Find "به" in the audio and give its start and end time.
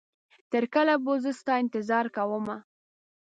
1.03-1.13